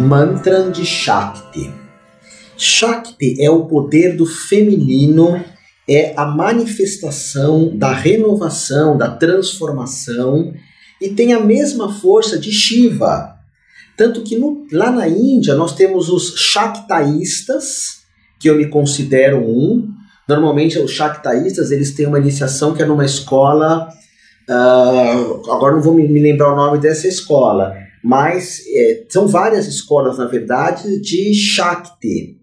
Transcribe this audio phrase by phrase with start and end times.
[0.00, 1.70] Mantra de Shakti.
[2.56, 5.44] Shakti é o poder do feminino,
[5.86, 10.54] é a manifestação da renovação, da transformação
[11.00, 13.34] e tem a mesma força de Shiva.
[13.96, 18.00] Tanto que no, lá na Índia nós temos os Shaktaístas,
[18.38, 19.86] que eu me considero um.
[20.26, 23.88] Normalmente os Shaktaístas eles têm uma iniciação que é numa escola,
[24.48, 29.66] uh, agora não vou me, me lembrar o nome dessa escola, mas é, são várias
[29.66, 32.38] escolas, na verdade, de Shakti.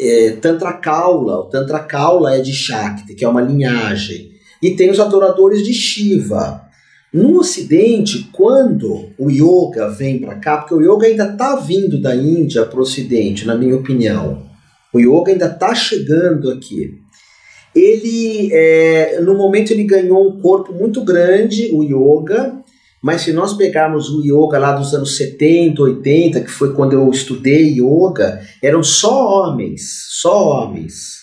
[0.00, 4.32] É, Tantra Kaula, o Tantra Kaula é de Shakti, que é uma linhagem.
[4.62, 6.62] E tem os adoradores de Shiva.
[7.12, 12.16] No Ocidente, quando o yoga vem para cá, porque o yoga ainda está vindo da
[12.16, 14.50] Índia para o Ocidente, na minha opinião.
[14.94, 17.02] O yoga ainda está chegando aqui.
[17.74, 22.61] Ele, é, no momento, ele ganhou um corpo muito grande, o yoga,
[23.02, 27.10] mas se nós pegarmos o yoga lá dos anos 70, 80, que foi quando eu
[27.10, 31.22] estudei yoga, eram só homens, só homens.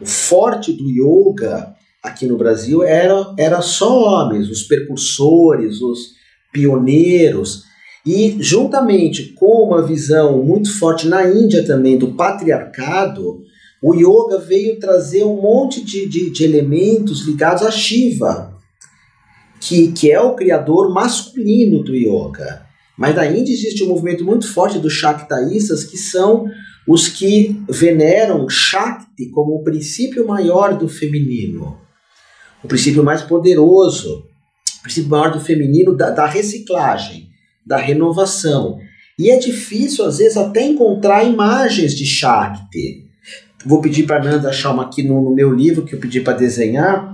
[0.00, 6.12] O forte do yoga aqui no Brasil era, era só homens, os percursores, os
[6.52, 7.64] pioneiros.
[8.06, 13.42] E juntamente com uma visão muito forte na Índia também do patriarcado,
[13.82, 18.51] o yoga veio trazer um monte de, de, de elementos ligados a Shiva,
[19.62, 22.66] que, que é o criador masculino do yoga.
[22.98, 26.46] Mas na Índia existe um movimento muito forte dos Shaktaístas, que são
[26.86, 31.78] os que veneram Shakti como o princípio maior do feminino,
[32.62, 34.24] o princípio mais poderoso,
[34.80, 37.28] o princípio maior do feminino, da, da reciclagem,
[37.64, 38.80] da renovação.
[39.16, 43.06] E é difícil, às vezes, até encontrar imagens de Shakti.
[43.64, 46.36] Vou pedir para Nanda achar uma aqui no, no meu livro, que eu pedi para
[46.36, 47.11] desenhar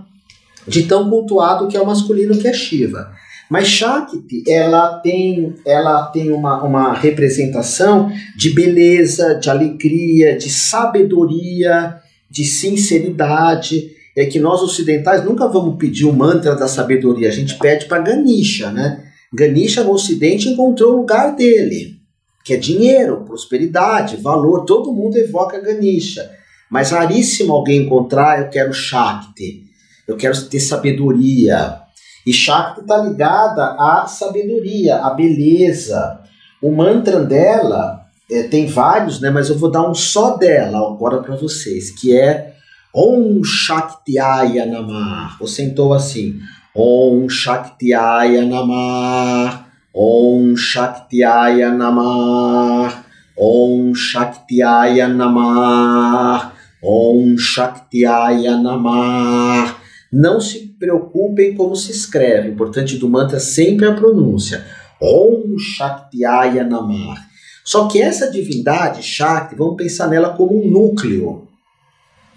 [0.69, 3.11] de tão cultuado que é o masculino que é Shiva.
[3.51, 11.97] Mas Shakti, ela tem, ela tem uma, uma representação de beleza, de alegria, de sabedoria,
[12.31, 13.91] de sinceridade.
[14.15, 18.03] É que nós ocidentais nunca vamos pedir o mantra da sabedoria, a gente pede para
[18.03, 19.05] Ganesha, né?
[19.33, 21.97] Ganesha no ocidente encontrou o lugar dele,
[22.45, 26.29] que é dinheiro, prosperidade, valor, todo mundo evoca Ganesha.
[26.71, 29.68] Mas raríssimo alguém encontrar, eu quero Shakti
[30.09, 31.83] eu quero ter sabedoria.
[32.27, 36.21] E Shakti está ligada à sabedoria, à beleza.
[36.63, 39.31] O mantra dela é, tem vários, né?
[39.31, 42.55] Mas eu vou dar um só dela agora para vocês, que é
[42.95, 45.37] Om Shaktiaya Namah.
[45.41, 46.41] Você entoa assim:
[46.75, 49.67] Om Shaktiaya Namah.
[49.95, 53.05] Om Shaktiaya Namah.
[53.37, 56.53] Om Shaktiaya Namah.
[56.83, 59.78] Om Shaktiaya Namah.
[60.13, 62.49] Não se preocupem como se escreve.
[62.49, 64.65] O importante do mantra é sempre a pronúncia.
[65.01, 67.29] Om Shaktiaya Namah.
[67.65, 71.47] Só que essa divindade, Shakti, vamos pensar nela como um núcleo,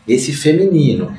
[0.05, 1.15] esse feminino.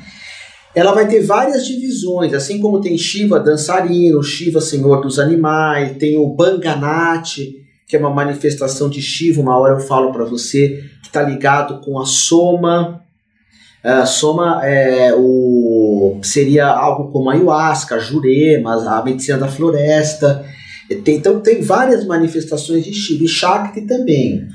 [0.75, 6.15] Ela vai ter várias divisões, assim como tem Shiva dançarino, Shiva senhor dos animais, tem
[6.15, 7.55] o Banganati,
[7.87, 11.81] que é uma manifestação de Shiva, uma hora eu falo para você, que está ligado
[11.81, 13.03] com a Soma,
[13.83, 15.82] Uh, soma é, o,
[16.21, 20.45] seria algo como a ayahuasca, a jurema, a medicina da floresta.
[21.03, 24.47] Tem, então tem várias manifestações de Shiva e Shakti também.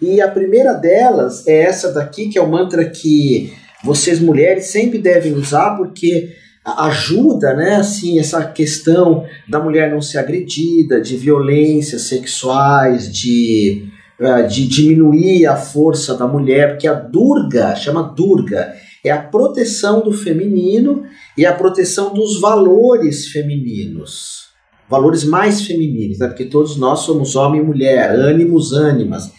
[0.00, 4.98] E a primeira delas é essa daqui, que é o mantra que vocês mulheres sempre
[4.98, 6.34] devem usar, porque
[6.64, 13.88] ajuda, né, assim, essa questão da mulher não ser agredida, de violências sexuais, de
[14.20, 18.74] uh, de diminuir a força da mulher, porque a Durga, chama Durga,
[19.04, 21.04] é a proteção do feminino
[21.36, 24.50] e a proteção dos valores femininos.
[24.88, 26.26] Valores mais femininos, né?
[26.26, 29.30] porque todos nós somos homem e mulher, ânimos, ânimas.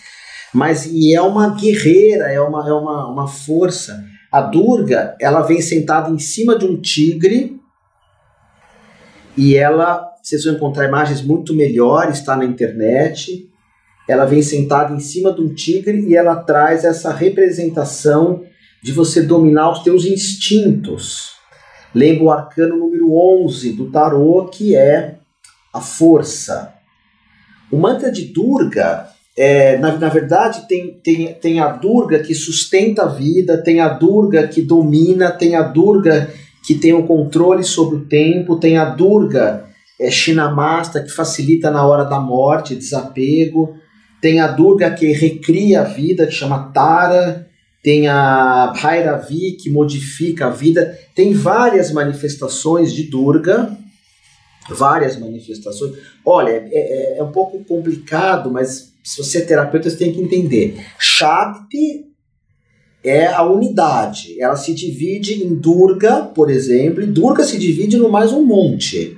[0.54, 4.04] Mas e é uma guerreira, é uma, é uma, uma força.
[4.32, 7.60] A Durga, ela vem sentada em cima de um tigre
[9.38, 13.52] e ela, vocês vão encontrar imagens muito melhores, está na internet
[14.08, 18.44] ela vem sentada em cima de um tigre e ela traz essa representação
[18.82, 21.32] de você dominar os teus instintos.
[21.94, 23.14] Lembra o arcano número
[23.44, 25.16] 11 do tarô, que é
[25.74, 26.74] a força.
[27.72, 29.08] O mantra de Durga,
[29.38, 33.90] é, na, na verdade, tem, tem, tem a Durga que sustenta a vida, tem a
[33.90, 36.30] Durga que domina, tem a Durga
[36.66, 39.66] que tem o controle sobre o tempo, tem a Durga
[40.00, 43.76] é, Shinamasta que facilita na hora da morte, desapego,
[44.22, 47.48] tem a Durga que recria a vida, que chama Tara.
[47.84, 50.98] Tem a Bhairavi que modifica a vida.
[51.16, 53.76] Tem várias manifestações de Durga.
[54.70, 55.96] Várias manifestações.
[56.24, 60.22] Olha, é, é, é um pouco complicado, mas se você é terapeuta, você tem que
[60.22, 60.86] entender.
[61.00, 62.06] Shakti
[63.04, 64.40] é a unidade.
[64.40, 69.18] Ela se divide em Durga, por exemplo, e Durga se divide no mais um monte.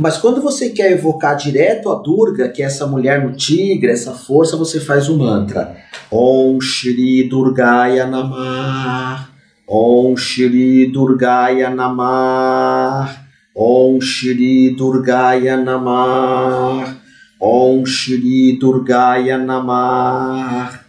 [0.00, 4.14] Mas quando você quer evocar direto a Durga, que é essa mulher no tigre, essa
[4.14, 5.76] força, você faz o mantra.
[6.10, 9.28] Om Shri Durgaya Namah.
[9.68, 13.14] Om Shri Durgaya Namah.
[13.54, 16.96] Om Shri Durgaya Namah.
[17.38, 20.80] Om Shri Durgaya Namah.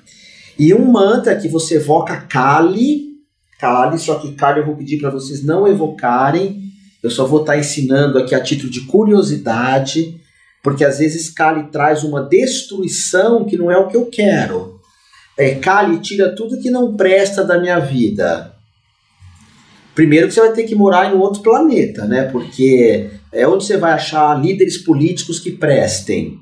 [0.57, 3.17] E um mantra que você evoca Kali,
[3.59, 6.60] Kali, só que Kali eu vou pedir para vocês não evocarem,
[7.03, 10.19] eu só vou estar tá ensinando aqui a título de curiosidade,
[10.63, 14.80] porque às vezes Kali traz uma destruição que não é o que eu quero.
[15.38, 18.53] É, Kali tira tudo que não presta da minha vida.
[19.95, 22.24] Primeiro que você vai ter que morar em outro planeta, né?
[22.24, 26.39] Porque é onde você vai achar líderes políticos que prestem.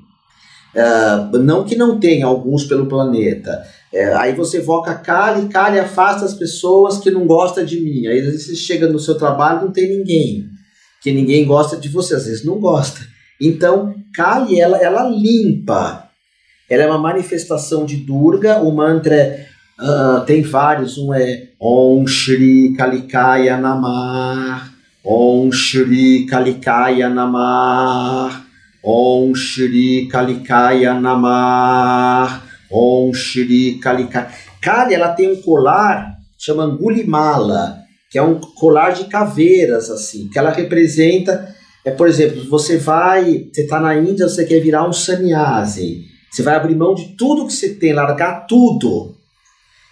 [0.74, 3.64] Uh, não que não tenha alguns pelo planeta.
[3.92, 8.06] É, aí você evoca Kali, Kali afasta as pessoas que não gostam de mim.
[8.06, 10.46] Aí às vezes você chega no seu trabalho não tem ninguém,
[11.02, 13.00] que ninguém gosta de você, às vezes não gosta.
[13.40, 16.08] Então, Kali, ela, ela limpa.
[16.68, 19.44] Ela é uma manifestação de Durga, o mantra
[19.80, 24.70] uh, tem vários, um é Om Shri Kalikaya Namah,
[25.04, 28.44] Om Shri Kalikaya Namah,
[28.82, 34.08] Om Shri Kalikaya Namah, Om Shri Kali
[34.60, 37.78] Kali, ela tem um colar, chama Angulimala,
[38.10, 41.54] que é um colar de caveiras, assim, que ela representa,
[41.84, 46.42] é, por exemplo, você vai, você está na Índia, você quer virar um sannyasi, você
[46.42, 49.14] vai abrir mão de tudo que você tem, largar tudo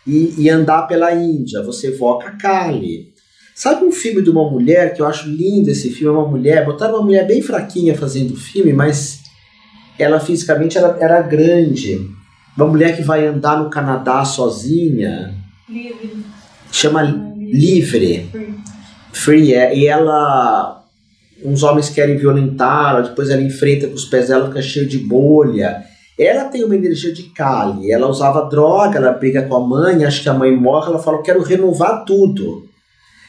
[0.06, 3.12] e, e andar pela Índia, você evoca Kali.
[3.58, 6.64] Sabe um filme de uma mulher, que eu acho lindo esse filme, é uma mulher,
[6.64, 9.18] botaram uma mulher bem fraquinha fazendo o filme, mas
[9.98, 12.08] ela fisicamente era, era grande
[12.56, 15.34] uma mulher que vai andar no Canadá sozinha.
[15.68, 16.24] Livre.
[16.70, 18.28] Chama Livre.
[18.30, 18.54] Free.
[19.12, 19.76] Free, é.
[19.76, 20.84] E ela.
[21.44, 25.82] Uns homens querem violentá-la, depois ela enfrenta com os pés dela, fica cheio de bolha.
[26.16, 27.90] Ela tem uma energia de Kali.
[27.90, 31.16] Ela usava droga, ela briga com a mãe, acha que a mãe morre, ela fala:
[31.16, 32.67] Eu quero renovar tudo.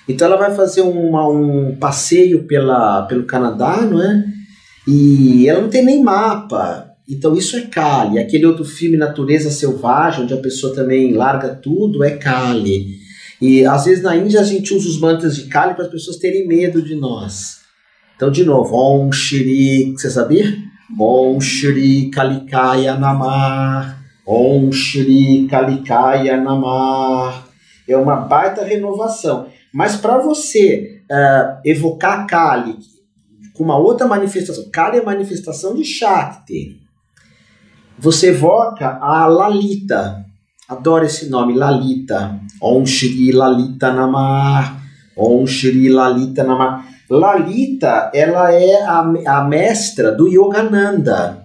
[0.09, 4.25] Então ela vai fazer uma, um passeio pela, pelo Canadá, não é?
[4.87, 6.89] E ela não tem nem mapa.
[7.07, 8.17] Então isso é Kali.
[8.17, 12.97] Aquele outro filme Natureza Selvagem, onde a pessoa também larga tudo, é Kali.
[13.39, 16.17] E às vezes na Índia a gente usa os mantras de Kali para as pessoas
[16.17, 17.59] terem medo de nós.
[18.15, 20.57] Então, de novo, Om Shri, você sabia?
[20.99, 23.95] Om Shri Kalikaya Namah.
[24.25, 27.43] Om Shri Kalikaya Namah.
[27.87, 29.47] É uma baita renovação.
[29.73, 32.77] Mas para você uh, evocar Kali
[33.53, 36.79] com uma outra manifestação, Kali é manifestação de Shakti
[37.99, 40.25] você evoca a Lalita.
[40.69, 42.39] Adoro esse nome, Lalita.
[42.61, 44.77] Om Shri Lalita Namah.
[45.17, 46.85] Om Shri Lalita Namah.
[47.09, 51.43] Lalita, ela é a, a mestra do Yogananda.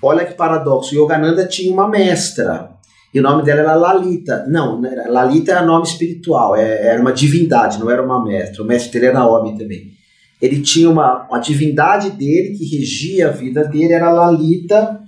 [0.00, 0.94] Olha que paradoxo.
[0.94, 2.70] Yogananda tinha uma mestra.
[3.14, 4.44] E o nome dela era Lalita.
[4.48, 8.60] Não, Lalita era nome espiritual, é, era uma divindade, não era uma mestra.
[8.60, 9.92] O mestre dele era homem também.
[10.42, 15.00] Ele tinha uma, uma divindade dele que regia a vida dele, era Lalita,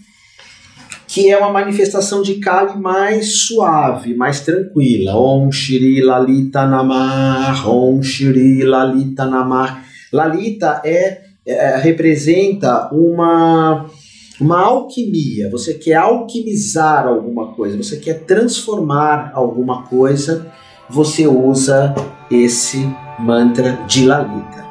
[1.09, 5.17] que é uma manifestação de Kali mais suave, mais tranquila.
[5.17, 9.83] Om Shri Lalita Namah, Om Shri Lalita Namah.
[10.13, 13.91] Lalita é, é, representa uma
[14.41, 15.51] uma alquimia.
[15.51, 20.53] Você quer alquimizar alguma coisa, você quer transformar alguma coisa,
[20.89, 21.95] você usa
[22.31, 22.89] esse
[23.19, 24.67] mantra de Lalita.